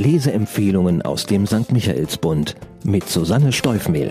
[0.00, 1.72] Leseempfehlungen aus dem St.
[1.72, 4.10] Michaelsbund mit Susanne Steufmehl.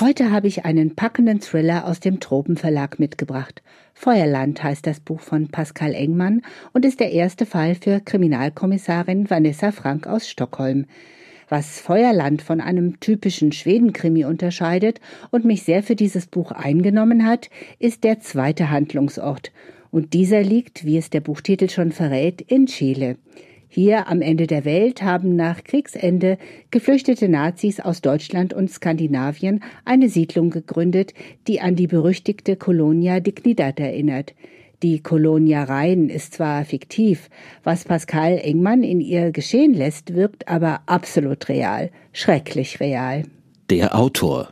[0.00, 3.62] Heute habe ich einen packenden Thriller aus dem Tropenverlag mitgebracht.
[3.92, 9.72] Feuerland heißt das Buch von Pascal Engmann und ist der erste Fall für Kriminalkommissarin Vanessa
[9.72, 10.86] Frank aus Stockholm.
[11.48, 15.00] Was Feuerland von einem typischen Schwedenkrimi unterscheidet
[15.32, 17.50] und mich sehr für dieses Buch eingenommen hat,
[17.80, 19.50] ist der zweite Handlungsort.
[19.90, 23.16] Und dieser liegt, wie es der Buchtitel schon verrät, in Chile.
[23.72, 26.38] Hier am Ende der Welt haben nach Kriegsende
[26.72, 31.14] geflüchtete Nazis aus Deutschland und Skandinavien eine Siedlung gegründet,
[31.46, 34.34] die an die berüchtigte Colonia Dignidad erinnert.
[34.82, 37.30] Die Colonia Rhein ist zwar fiktiv,
[37.62, 43.22] was Pascal Engmann in ihr geschehen lässt, wirkt aber absolut real, schrecklich real.
[43.70, 44.50] Der Autor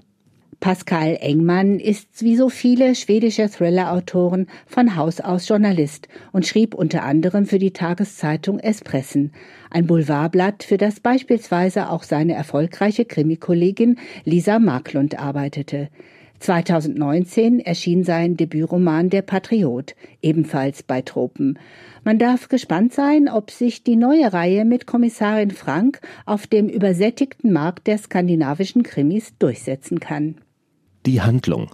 [0.60, 7.04] Pascal Engmann ist wie so viele schwedische Thriller-Autoren von Haus aus Journalist und schrieb unter
[7.04, 9.32] anderem für die Tageszeitung Espressen,
[9.70, 15.90] ein Boulevardblatt, für das beispielsweise auch seine erfolgreiche Krimikollegin Lisa Marklund arbeitete.
[16.40, 21.58] 2019 erschien sein Debütroman Der Patriot, ebenfalls bei Tropen.
[22.02, 27.52] Man darf gespannt sein, ob sich die neue Reihe mit Kommissarin Frank auf dem übersättigten
[27.52, 30.34] Markt der skandinavischen Krimis durchsetzen kann
[31.08, 31.70] die Handlung.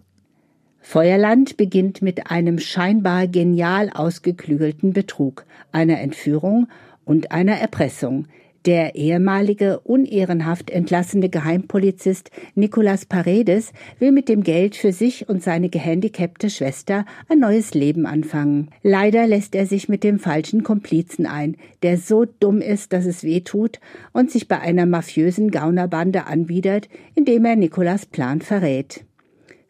[0.78, 6.68] Feuerland beginnt mit einem scheinbar genial ausgeklügelten Betrug, einer Entführung
[7.04, 8.26] und einer Erpressung.
[8.64, 15.68] Der ehemalige, unehrenhaft entlassene Geheimpolizist Nicolas Paredes will mit dem Geld für sich und seine
[15.68, 18.70] gehandicapte Schwester ein neues Leben anfangen.
[18.82, 23.24] Leider lässt er sich mit dem falschen Komplizen ein, der so dumm ist, dass es
[23.24, 23.80] weh tut
[24.12, 29.04] und sich bei einer mafiösen Gaunerbande anbietet, indem er Nicolas Plan verrät.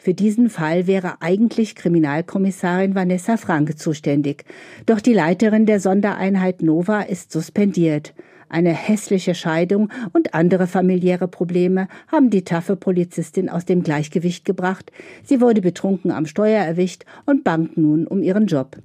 [0.05, 4.45] Für diesen Fall wäre eigentlich Kriminalkommissarin Vanessa Frank zuständig.
[4.85, 8.13] Doch die Leiterin der Sondereinheit Nova ist suspendiert.
[8.51, 14.93] Eine hässliche Scheidung und andere familiäre Probleme haben die taffe Polizistin aus dem Gleichgewicht gebracht.
[15.23, 18.77] Sie wurde betrunken am Steuer erwischt und bangt nun um ihren Job.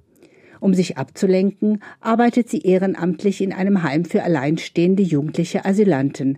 [0.62, 6.38] Um sich abzulenken, arbeitet sie ehrenamtlich in einem Heim für alleinstehende jugendliche Asylanten.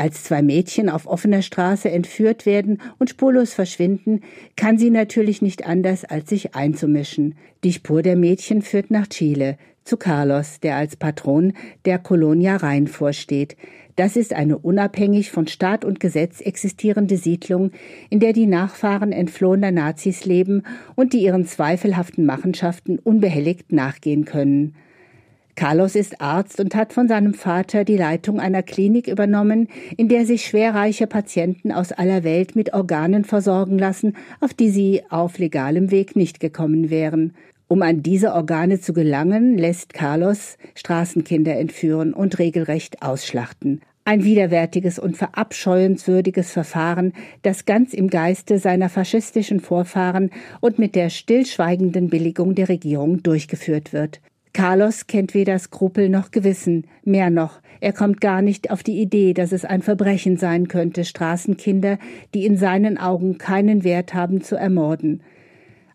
[0.00, 4.22] Als zwei Mädchen auf offener Straße entführt werden und spurlos verschwinden,
[4.56, 7.34] kann sie natürlich nicht anders, als sich einzumischen.
[7.64, 11.52] Die Spur der Mädchen führt nach Chile, zu Carlos, der als Patron
[11.84, 13.58] der Colonia Rhein vorsteht.
[13.94, 17.70] Das ist eine unabhängig von Staat und Gesetz existierende Siedlung,
[18.08, 20.62] in der die Nachfahren entflohener Nazis leben
[20.96, 24.76] und die ihren zweifelhaften Machenschaften unbehelligt nachgehen können.
[25.60, 30.24] Carlos ist Arzt und hat von seinem Vater die Leitung einer Klinik übernommen, in der
[30.24, 35.90] sich schwerreiche Patienten aus aller Welt mit Organen versorgen lassen, auf die sie auf legalem
[35.90, 37.34] Weg nicht gekommen wären.
[37.68, 43.82] Um an diese Organe zu gelangen, lässt Carlos Straßenkinder entführen und regelrecht ausschlachten.
[44.06, 47.12] Ein widerwärtiges und verabscheuenswürdiges Verfahren,
[47.42, 53.92] das ganz im Geiste seiner faschistischen Vorfahren und mit der stillschweigenden Billigung der Regierung durchgeführt
[53.92, 54.22] wird.
[54.52, 59.32] Carlos kennt weder Skrupel noch Gewissen, mehr noch, er kommt gar nicht auf die Idee,
[59.32, 61.98] dass es ein Verbrechen sein könnte, Straßenkinder,
[62.34, 65.22] die in seinen Augen keinen Wert haben, zu ermorden.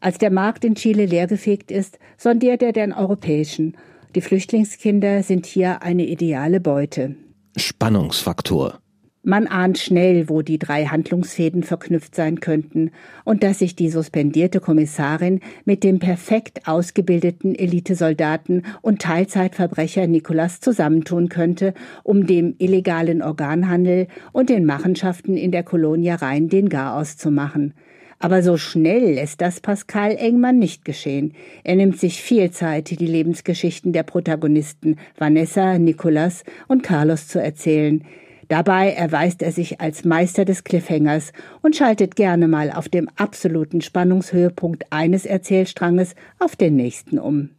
[0.02, 3.78] Als der Markt in Chile leergefegt ist, sondiert er den europäischen.
[4.16, 7.16] Die Flüchtlingskinder sind hier eine ideale Beute.
[7.56, 8.80] Spannungsfaktor.
[9.28, 12.92] Man ahnt schnell, wo die drei Handlungsfäden verknüpft sein könnten
[13.24, 21.30] und dass sich die suspendierte Kommissarin mit dem perfekt ausgebildeten Elitesoldaten und Teilzeitverbrecher Nikolas zusammentun
[21.30, 27.32] könnte, um dem illegalen Organhandel und den Machenschaften in der Kolonia Rhein den Garaus zu
[27.32, 27.74] machen.
[28.20, 31.34] Aber so schnell lässt das Pascal Engmann nicht geschehen.
[31.64, 38.04] Er nimmt sich viel Zeit, die Lebensgeschichten der Protagonisten Vanessa, Nicolas und Carlos zu erzählen.
[38.48, 43.82] Dabei erweist er sich als Meister des Cliffhangers und schaltet gerne mal auf dem absoluten
[43.82, 47.50] Spannungshöhepunkt eines Erzählstranges auf den nächsten um.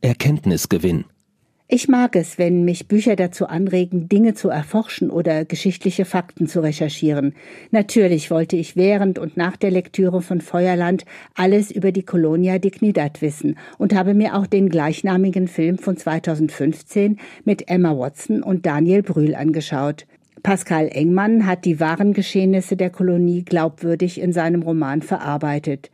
[0.00, 1.04] Erkenntnisgewinn.
[1.72, 6.64] Ich mag es, wenn mich Bücher dazu anregen, Dinge zu erforschen oder geschichtliche Fakten zu
[6.64, 7.34] recherchieren.
[7.70, 11.04] Natürlich wollte ich während und nach der Lektüre von Feuerland
[11.36, 17.20] alles über die Colonia Dignidad wissen und habe mir auch den gleichnamigen Film von 2015
[17.44, 20.06] mit Emma Watson und Daniel Brühl angeschaut.
[20.42, 25.90] Pascal Engmann hat die wahren Geschehnisse der Kolonie glaubwürdig in seinem Roman verarbeitet.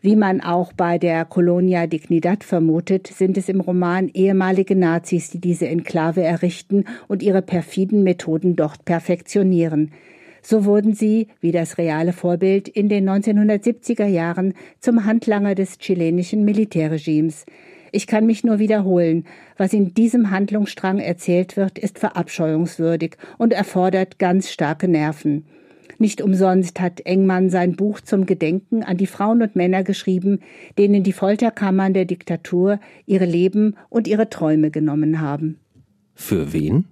[0.00, 5.40] Wie man auch bei der Colonia Dignidad vermutet, sind es im Roman ehemalige Nazis, die
[5.40, 9.90] diese Enklave errichten und ihre perfiden Methoden dort perfektionieren.
[10.40, 16.44] So wurden sie, wie das reale Vorbild, in den 1970er Jahren zum Handlanger des chilenischen
[16.44, 17.44] Militärregimes.
[17.92, 19.24] Ich kann mich nur wiederholen.
[19.56, 25.44] Was in diesem Handlungsstrang erzählt wird, ist verabscheuungswürdig und erfordert ganz starke Nerven.
[25.98, 30.40] Nicht umsonst hat Engmann sein Buch zum Gedenken an die Frauen und Männer geschrieben,
[30.78, 35.58] denen die Folterkammern der Diktatur ihre Leben und ihre Träume genommen haben.
[36.14, 36.84] Für wen?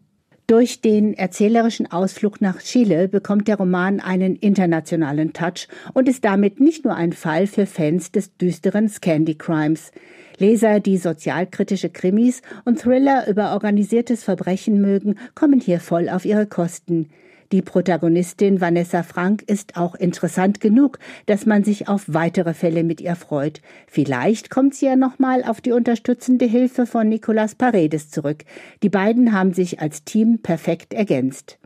[0.49, 6.61] Durch den erzählerischen Ausflug nach Chile bekommt der Roman einen internationalen Touch und ist damit
[6.61, 9.91] nicht nur ein Fall für Fans des düsteren Scandi Crimes.
[10.39, 16.47] Leser, die sozialkritische Krimis und Thriller über organisiertes Verbrechen mögen, kommen hier voll auf ihre
[16.47, 17.11] Kosten.
[17.53, 23.01] Die Protagonistin Vanessa Frank ist auch interessant genug, dass man sich auf weitere Fälle mit
[23.01, 23.61] ihr freut.
[23.87, 28.45] Vielleicht kommt sie ja nochmal auf die unterstützende Hilfe von Nicolas Paredes zurück.
[28.83, 31.59] Die beiden haben sich als Team perfekt ergänzt.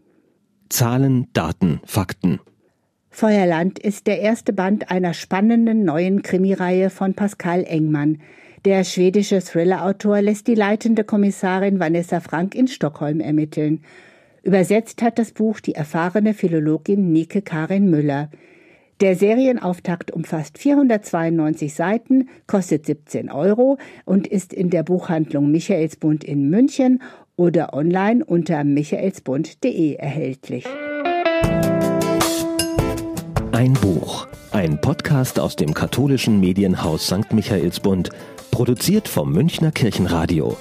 [0.69, 2.41] Zahlen, Daten, Fakten.
[3.09, 8.19] Feuerland ist der erste Band einer spannenden neuen Krimireihe von Pascal Engmann.
[8.65, 13.83] Der schwedische Thriller-Autor lässt die leitende Kommissarin Vanessa Frank in Stockholm ermitteln.
[14.43, 18.31] Übersetzt hat das Buch die erfahrene Philologin Nike Karin Müller.
[19.01, 26.51] Der Serienauftakt umfasst 492 Seiten, kostet 17 Euro und ist in der Buchhandlung Michaelsbund in
[26.51, 27.03] München
[27.37, 30.67] oder online unter michaelsbund.de erhältlich.
[33.53, 37.33] Ein Buch, ein Podcast aus dem katholischen Medienhaus St.
[37.33, 38.11] Michaelsbund,
[38.51, 40.57] produziert vom Münchner Kirchenradio.